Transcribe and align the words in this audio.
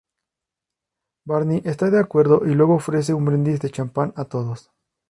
Barney 1.25 1.61
está 1.63 1.91
de 1.91 1.99
acuerdo, 1.99 2.41
y 2.47 2.55
luego 2.55 2.73
ofrece 2.73 3.13
un 3.13 3.23
brindis 3.25 3.59
de 3.61 3.69
champán 3.69 4.13
a 4.15 4.25
todos. 4.25 4.71